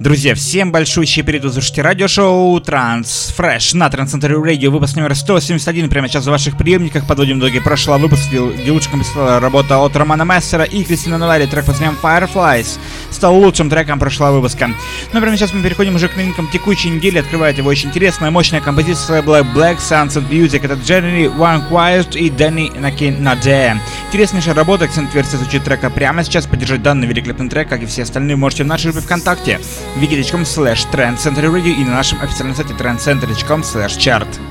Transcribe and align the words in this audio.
Друзья, 0.00 0.34
всем 0.34 0.72
большущий 0.72 1.22
привет, 1.22 1.44
вы 1.44 1.82
радиошоу 1.82 2.58
Транс 2.62 3.34
Фреш 3.36 3.74
на 3.74 3.90
Трансцентре 3.90 4.34
Радио, 4.34 4.70
выпуск 4.70 4.96
номер 4.96 5.14
171, 5.14 5.90
прямо 5.90 6.08
сейчас 6.08 6.24
в 6.24 6.30
ваших 6.30 6.56
приемниках, 6.56 7.06
подводим 7.06 7.38
итоги 7.38 7.58
прошлого 7.58 7.98
выпуска, 7.98 8.30
где 8.30 8.70
лучше 8.70 8.88
компенсировала 8.88 9.40
работа 9.40 9.76
от 9.76 9.94
Романа 9.94 10.22
Мессера 10.22 10.64
и 10.64 10.84
Кристина 10.84 11.18
Нулари, 11.18 11.44
трек 11.44 11.66
под 11.66 11.78
названием 11.78 11.98
Fireflies, 12.02 12.78
стал 13.10 13.36
лучшим 13.36 13.68
треком 13.68 13.98
прошлого 13.98 14.36
выпуска. 14.36 14.70
Ну, 15.12 15.20
прямо 15.20 15.36
сейчас 15.36 15.52
мы 15.52 15.62
переходим 15.62 15.94
уже 15.94 16.08
к 16.08 16.16
новинкам 16.16 16.48
текущей 16.50 16.88
недели, 16.88 17.18
открывает 17.18 17.58
его 17.58 17.68
очень 17.68 17.90
интересная, 17.90 18.30
мощная 18.30 18.62
композиция 18.62 19.20
Black 19.20 19.52
Black 19.54 19.76
and 19.90 20.30
Music, 20.30 20.64
это 20.64 20.76
Jeremy 20.76 21.30
One 21.36 21.68
Quiet 21.68 22.16
и 22.16 22.30
Дэнни 22.30 22.72
Наде. 23.18 23.76
Интереснейшая 24.06 24.54
работа, 24.54 24.86
акцент 24.86 25.14
версия 25.14 25.36
звучит 25.36 25.62
трека 25.64 25.90
прямо 25.90 26.24
сейчас, 26.24 26.46
поддержать 26.46 26.82
данный 26.82 27.06
великолепный 27.06 27.50
трек, 27.50 27.68
как 27.68 27.82
и 27.82 27.86
все 27.86 28.04
остальные, 28.04 28.36
можете 28.36 28.64
в 28.64 28.66
нашей 28.66 28.92
группе 28.92 29.04
ВКонтакте 29.04 29.60
wiki.com 29.96 30.44
slash 30.44 30.86
trendcenterradio 30.90 31.74
и 31.74 31.84
на 31.84 31.94
нашем 31.94 32.20
официальном 32.20 32.54
сайте 32.56 32.74
trendcenter.com 32.74 33.62
slash 33.62 33.98
chart. 33.98 34.49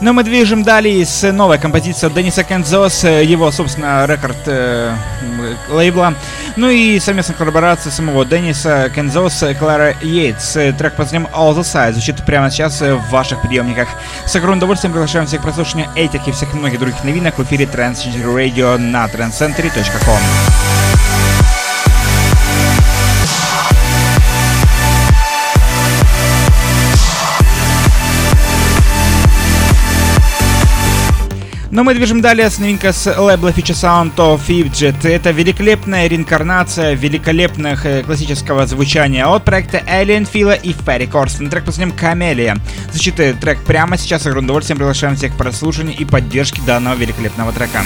Но 0.00 0.12
мы 0.12 0.22
движем 0.22 0.62
далее 0.62 1.04
с 1.04 1.32
новой 1.32 1.58
композицией 1.58 2.12
Дениса 2.12 2.44
Кензос, 2.44 3.04
его, 3.04 3.50
собственно, 3.50 4.06
рекорд 4.06 4.36
э, 4.46 4.94
лейбла. 5.68 6.14
Ну 6.56 6.70
и 6.70 7.00
совместная 7.00 7.36
коллаборация 7.36 7.90
самого 7.90 8.24
Дениса 8.24 8.90
Кензоса 8.94 9.50
и 9.50 9.54
Клара 9.54 9.94
Йейтс. 10.00 10.52
Трек 10.52 10.94
под 10.94 11.06
названием 11.06 11.28
All 11.34 11.56
the 11.56 11.62
Side 11.62 11.92
звучит 11.92 12.24
прямо 12.24 12.50
сейчас 12.50 12.80
в 12.80 13.10
ваших 13.10 13.42
приемниках. 13.42 13.88
С 14.24 14.36
огромным 14.36 14.58
удовольствием 14.58 14.92
приглашаем 14.92 15.26
всех 15.26 15.40
к 15.40 15.42
прослушиванию 15.42 15.90
этих 15.96 16.26
и 16.28 16.32
всех 16.32 16.54
многих 16.54 16.78
других 16.78 17.02
новинок 17.02 17.38
в 17.38 17.42
эфире 17.42 17.64
Transgender 17.64 18.34
Radio 18.34 18.78
на 18.78 19.06
trendcentry.com. 19.06 21.07
Но 31.78 31.84
мы 31.84 31.94
движем 31.94 32.20
далее 32.20 32.50
с 32.50 32.58
новинкой 32.58 32.92
с 32.92 33.06
лейбла 33.06 33.50
Feature 33.50 34.10
Sound 34.10 34.16
of 34.16 34.40
Fidget. 34.48 35.08
Это 35.08 35.30
великолепная 35.30 36.08
реинкарнация 36.08 36.94
великолепных 36.94 37.86
э, 37.86 38.02
классического 38.02 38.66
звучания 38.66 39.24
от 39.24 39.44
проекта 39.44 39.78
Alien 39.86 40.28
Фила 40.28 40.54
и 40.54 40.72
Ферри 40.72 41.06
Корстон. 41.06 41.48
Трек 41.50 41.64
под 41.64 41.76
Камелия. 41.96 42.56
Звучит 42.90 43.14
трек 43.14 43.62
прямо 43.64 43.96
сейчас. 43.96 44.22
С 44.22 44.26
огромным 44.26 44.46
удовольствием 44.46 44.78
приглашаем 44.78 45.14
всех 45.14 45.34
к 45.34 45.36
прослушиванию 45.36 45.96
и 45.96 46.04
поддержке 46.04 46.60
данного 46.62 46.96
великолепного 46.96 47.52
трека. 47.52 47.84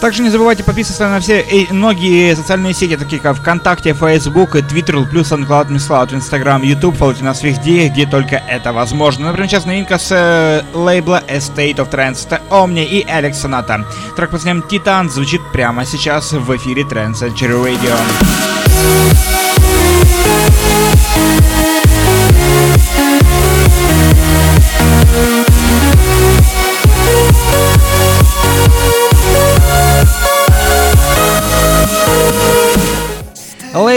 Также 0.00 0.22
не 0.22 0.30
забывайте 0.30 0.64
подписываться 0.64 1.08
на 1.10 1.20
все 1.20 1.42
и 1.42 1.70
многие 1.72 2.34
социальные 2.34 2.72
сети, 2.72 2.96
такие 2.96 3.20
как 3.20 3.36
ВКонтакте, 3.36 3.92
Facebook, 3.92 4.56
Twitter, 4.56 5.04
плюс 5.06 5.30
SoundCloud, 5.30 5.68
MissCloud, 5.68 6.14
Instagram, 6.14 6.62
YouTube. 6.62 6.96
Фолловите 6.96 7.22
нас 7.22 7.42
везде, 7.42 7.88
где 7.88 8.06
только 8.06 8.36
это 8.36 8.72
возможно. 8.72 9.26
Например, 9.26 9.48
сейчас 9.50 9.66
новинка 9.66 9.98
с 9.98 10.10
э, 10.10 10.62
лейбла 10.72 11.22
Estate 11.28 11.76
of 11.76 11.90
Trance. 11.90 12.26
Это 12.26 12.40
Omni 12.48 12.84
и 12.84 13.06
Алекс 13.06 13.38
Соната. 13.38 13.84
Трек 14.16 14.30
под 14.30 14.40
названием 14.40 14.66
Титан 14.66 15.10
звучит 15.10 15.42
прямо 15.52 15.84
сейчас 15.84 16.32
в 16.32 16.56
эфире 16.56 16.82
Trance 16.82 17.20
Century 17.20 17.62
Radio. 17.62 17.94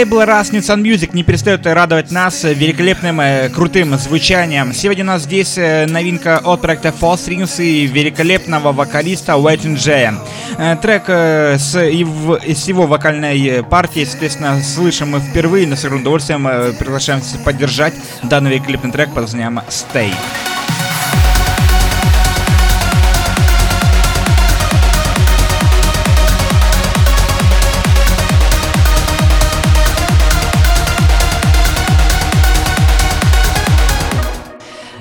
Лейбл 0.04 0.20
Rasmussen 0.20 0.82
Music 0.82 1.14
не 1.14 1.22
перестает 1.22 1.66
радовать 1.66 2.10
нас 2.10 2.44
великолепным, 2.44 3.22
э, 3.22 3.48
крутым 3.48 3.96
звучанием. 3.96 4.74
Сегодня 4.74 5.02
у 5.02 5.06
нас 5.06 5.22
здесь 5.22 5.56
э, 5.56 5.86
новинка 5.86 6.42
от 6.44 6.60
проекта 6.60 6.88
Fall 6.88 7.14
Strings 7.14 7.64
и 7.64 7.86
великолепного 7.86 8.72
вокалиста 8.72 9.32
Waiting 9.32 9.76
J. 9.76 10.14
Э, 10.58 10.76
трек 10.76 11.08
с 11.08 11.74
его, 11.74 12.86
вокальной 12.86 13.64
партией, 13.64 14.04
соответственно, 14.04 14.62
слышим 14.62 15.12
мы 15.12 15.20
впервые, 15.20 15.66
но 15.66 15.74
с 15.74 15.84
удовольствием 15.84 16.74
приглашаем 16.78 17.22
поддержать 17.42 17.94
данный 18.22 18.50
великолепный 18.50 18.92
трек 18.92 19.08
под 19.08 19.22
названием 19.22 19.60
Stay. 19.70 20.12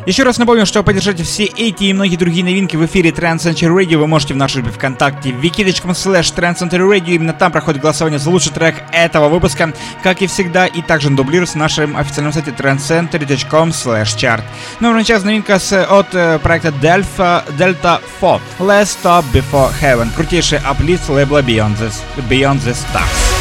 Еще 0.06 0.24
раз 0.24 0.38
напомню, 0.38 0.66
что 0.66 0.84
поддержать 0.84 1.22
все 1.22 1.46
эти 1.46 1.86
и 1.86 1.94
многие 1.94 2.18
другие 2.18 2.44
новинки 2.44 2.76
в 2.76 2.86
эфире 2.86 3.12
Trans 3.12 3.38
Century 3.38 3.74
Radio 3.74 3.98
вы 3.98 4.08
можете 4.08 4.34
в 4.34 4.38
нашей 4.38 4.62
группе 4.62 4.78
ВКонтакте 4.78 5.30
wiki.com 5.30 5.92
slash 5.92 6.36
Radio. 6.36 7.16
Именно 7.16 7.32
там 7.32 7.54
проходит 7.54 7.82
голосование 7.82 8.20
за 8.20 8.30
лучший 8.30 8.52
трек 8.52 8.76
этого 8.92 9.30
выпуска, 9.30 9.74
как 10.04 10.22
и 10.22 10.28
всегда, 10.28 10.66
и 10.68 10.82
также 10.82 11.08
он 11.08 11.16
дублируется 11.16 11.58
на 11.58 11.66
нашем 11.66 11.96
официальном 11.96 12.34
сайте 12.34 12.52
transcentry.com 12.52 13.70
slash 13.70 14.18
chart. 14.18 14.42
Ну, 14.82 14.94
а 14.94 15.04
сейчас 15.04 15.24
новинка 15.24 15.58
с, 15.58 15.72
от 15.72 16.14
э, 16.14 16.38
проекта 16.40 16.70
Delta, 16.70 17.44
Delta 17.58 18.02
4 18.20 18.42
Let's 18.60 18.98
Stop 19.02 19.24
Before 19.32 19.72
Heaven. 19.82 20.10
Крутейший 20.14 20.60
аплист 20.60 21.08
лейбла 21.08 21.42
Beyond 21.42 21.78
the, 21.78 21.94
Beyond 22.30 22.60
the 22.60 22.76
Stars. 22.76 23.33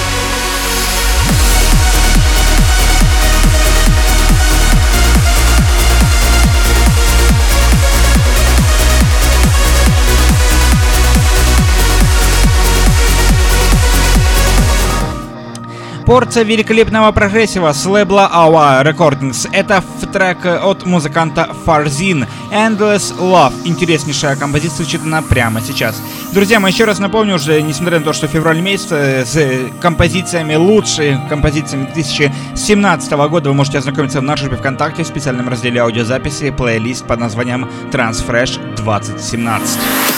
Порция 16.13 16.45
великолепного 16.45 17.11
прогрессива 17.11 17.73
с 17.73 17.87
лейбла 17.87 18.31
Our 18.35 18.85
Recordings. 18.85 19.49
Это 19.51 19.83
трек 20.13 20.45
от 20.45 20.85
музыканта 20.85 21.49
Farzin 21.65 22.27
Endless 22.53 23.19
Love. 23.19 23.55
Интереснейшая 23.65 24.37
композиция 24.37 24.85
читана 24.85 25.23
прямо 25.23 25.63
сейчас. 25.63 26.03
Друзья, 26.35 26.61
мы 26.61 26.69
еще 26.69 26.85
раз 26.85 26.99
напомню 26.99 27.37
уже, 27.37 27.63
несмотря 27.63 27.99
на 27.99 28.05
то, 28.05 28.13
что 28.13 28.27
февраль 28.27 28.61
месяц 28.61 28.89
э, 28.91 29.25
с 29.25 29.81
композициями, 29.81 30.55
лучшими 30.55 31.19
композициями 31.31 31.89
2017 31.95 33.13
года 33.13 33.49
вы 33.49 33.55
можете 33.55 33.79
ознакомиться 33.79 34.21
в 34.21 34.23
нашей 34.23 34.49
группе 34.49 34.61
ВКонтакте 34.61 35.05
в 35.05 35.07
специальном 35.07 35.49
разделе 35.49 35.81
аудиозаписи 35.81 36.51
плейлист 36.51 37.07
под 37.07 37.21
названием 37.21 37.71
Transfresh 37.91 38.77
2017. 38.77 40.12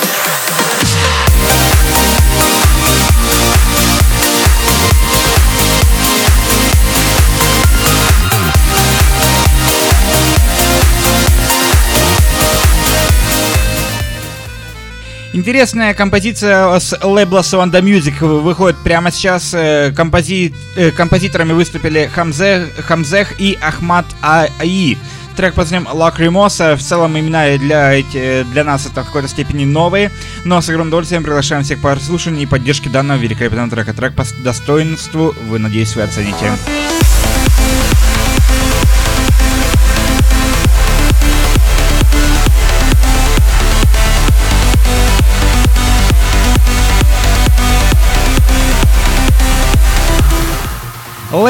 Интересная 15.35 15.95
композиция 15.95 16.79
с 16.79 16.97
лейбла 17.03 17.41
Swanda 17.41 17.83
Music 17.83 18.25
выходит 18.25 18.79
прямо 18.85 19.11
сейчас. 19.11 19.53
Э, 19.53 19.91
компози... 19.91 20.55
Э, 20.77 20.93
композиторами 20.93 21.53
выступили 21.53 22.09
Хамзе... 22.15 22.69
Хамзех 22.87 23.41
и 23.41 23.59
Ахмад 23.61 24.07
Аи. 24.23 24.97
Трек 25.37 25.55
под 25.55 25.65
названием 25.65 25.89
Лакримоса. 25.93 26.77
В 26.77 26.83
целом 26.83 27.19
имена 27.19 27.59
для, 27.59 28.01
для 28.45 28.63
нас 28.63 28.87
это 28.87 29.03
в 29.03 29.07
какой-то 29.07 29.27
степени 29.27 29.65
новые, 29.65 30.13
но 30.45 30.61
с 30.61 30.69
огромным 30.69 30.91
удовольствием 30.91 31.25
приглашаем 31.25 31.65
всех 31.65 31.81
по 31.81 31.91
прослушиванию 31.91 32.45
и 32.45 32.47
поддержке 32.47 32.89
данного 32.89 33.19
великолепного 33.19 33.69
трека. 33.69 33.93
Трек 33.93 34.15
по 34.15 34.25
достоинству 34.45 35.35
вы, 35.49 35.59
надеюсь, 35.59 35.97
вы 35.97 36.03
оцените. 36.03 36.53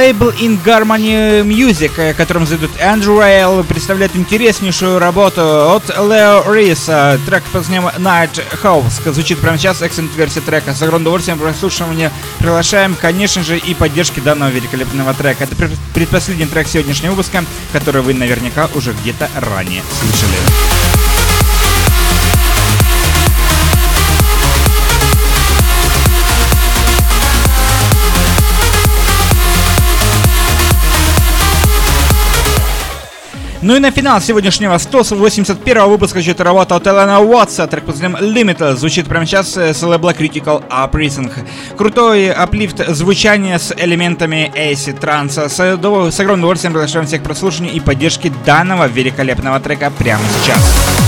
Лейбл 0.05 0.29
In 0.33 0.63
Harmony 0.63 1.43
Music, 1.45 2.13
которым 2.13 2.47
зайдут 2.47 2.71
Andrew 2.73 3.19
Rail, 3.21 3.65
представляет 3.65 4.15
интереснейшую 4.15 4.99
работу 4.99 5.41
от 5.41 5.89
Лео 5.89 6.45
Риса. 6.53 7.19
Трек 7.25 7.43
под 7.45 7.67
названием 7.67 7.87
Night 7.97 8.45
House 8.63 9.11
звучит 9.11 9.39
прямо 9.39 9.57
сейчас, 9.57 9.81
эксцент 9.81 10.15
версия 10.15 10.43
трека. 10.43 10.75
С 10.75 10.83
огромным 10.83 11.07
удовольствием 11.07 11.39
прослушивания 11.39 12.13
приглашаем, 12.39 12.95
конечно 13.01 13.43
же, 13.43 13.57
и 13.57 13.73
поддержки 13.73 14.21
данного 14.21 14.51
великолепного 14.51 15.15
трека. 15.15 15.45
Это 15.45 15.57
предпоследний 15.95 16.45
трек 16.45 16.69
сегодняшнего 16.69 17.13
выпуска, 17.13 17.43
который 17.73 18.03
вы 18.03 18.13
наверняка 18.13 18.69
уже 18.75 18.93
где-то 18.93 19.31
ранее 19.41 19.83
слышали. 20.03 20.74
Ну 33.65 33.77
и 33.77 33.79
на 33.79 33.91
финал 33.91 34.21
сегодняшнего 34.21 34.77
181 34.77 35.89
выпуска 35.89 36.21
работа 36.45 36.77
от 36.77 36.87
Элена 36.87 37.21
Уотса, 37.21 37.67
трек 37.67 37.85
под 37.85 37.95
названием 37.95 38.51
Limited, 38.51 38.77
звучит 38.77 39.07
прямо 39.07 39.25
сейчас 39.25 39.57
с 39.57 39.83
лейбла 39.83 40.11
Critical 40.11 40.63
Uprising. 40.69 41.33
Крутой 41.75 42.31
аплифт 42.31 42.87
звучания 42.89 43.57
с 43.57 43.75
элементами 43.75 44.53
AC 44.55 44.93
транса. 45.01 45.49
С, 45.49 45.57
с 45.57 46.21
огромным 46.21 46.41
удовольствием 46.41 46.75
приглашаем 46.75 47.07
всех 47.07 47.23
к 47.23 47.25
прослушиванию 47.25 47.75
и 47.75 47.81
поддержке 47.81 48.31
данного 48.45 48.87
великолепного 48.87 49.59
трека 49.61 49.91
прямо 49.99 50.23
сейчас. 50.43 51.04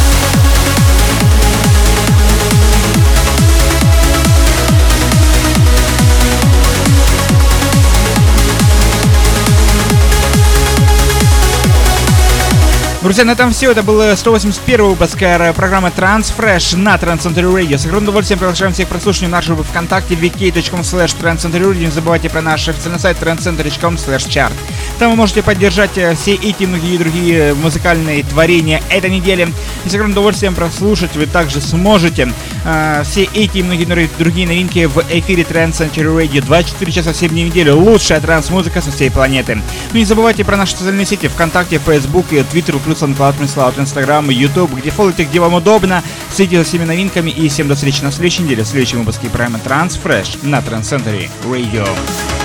Друзья, 13.06 13.24
на 13.24 13.30
этом 13.30 13.52
все. 13.52 13.70
Это 13.70 13.84
был 13.84 14.16
181 14.16 14.84
выпуск 14.84 15.18
программы 15.54 15.92
Transfresh 15.96 16.76
на 16.76 16.96
Transcentury 16.96 17.54
Radio. 17.54 17.78
С 17.78 17.84
огромным 17.84 18.08
удовольствием 18.08 18.40
приглашаем 18.40 18.72
всех 18.72 18.88
к 18.88 18.90
прослушиванию 18.90 19.30
нашей 19.30 19.54
группы 19.54 19.62
ВКонтакте 19.62 20.16
vk.com 20.16 20.80
slash 20.80 21.16
Radio. 21.16 21.74
Не 21.76 21.86
забывайте 21.86 22.28
про 22.28 22.42
наш 22.42 22.66
официальный 22.66 22.98
сайт 22.98 23.18
transcentury.com 23.22 23.94
slash 23.94 24.26
chart. 24.28 24.52
Там 24.98 25.12
вы 25.12 25.16
можете 25.16 25.44
поддержать 25.44 25.96
э, 25.96 26.16
все 26.16 26.34
эти 26.34 26.64
и 26.64 26.66
многие 26.66 26.98
другие 26.98 27.54
музыкальные 27.54 28.24
творения 28.24 28.82
этой 28.90 29.08
недели. 29.08 29.52
И 29.84 29.88
с 29.88 29.94
огромным 29.94 30.14
удовольствием 30.14 30.56
прослушать 30.56 31.14
вы 31.14 31.26
также 31.26 31.60
сможете 31.60 32.32
э, 32.64 33.02
все 33.04 33.28
эти 33.34 33.58
и 33.58 33.62
многие 33.62 33.84
другие 34.18 34.48
новинки 34.48 34.86
в 34.86 34.98
эфире 35.10 35.44
Transcentury 35.44 36.26
Radio. 36.26 36.44
24 36.44 36.90
часа 36.90 37.12
в 37.12 37.16
7 37.16 37.28
дней. 37.30 37.70
Лучшая 37.70 38.20
транс-музыка 38.20 38.82
со 38.82 38.90
всей 38.90 39.12
планеты. 39.12 39.54
Ну 39.92 39.94
и 39.94 39.98
не 39.98 40.04
забывайте 40.04 40.44
про 40.44 40.56
наши 40.56 40.72
социальные 40.72 41.06
сети 41.06 41.28
ВКонтакте, 41.28 41.78
Facebook 41.78 42.32
и 42.32 42.38
Twitter, 42.38 42.74
SoundCloud, 42.96 43.38
MySloud, 43.38 43.78
Instagram, 43.78 44.30
YouTube, 44.30 44.74
где 44.74 44.90
фолловите, 44.90 45.24
где 45.24 45.40
вам 45.40 45.54
удобно. 45.54 46.02
Следите 46.32 46.58
за 46.58 46.64
всеми 46.64 46.84
новинками 46.84 47.30
и 47.30 47.48
всем 47.48 47.68
до 47.68 47.74
встречи 47.74 48.02
на 48.02 48.10
следующей 48.10 48.42
неделе 48.42 48.64
в 48.64 48.66
следующем 48.66 49.00
выпуске 49.00 49.28
программы 49.28 49.60
Transfresh 49.64 50.46
на 50.46 50.58
Trans 50.58 51.26
Radio. 51.44 52.35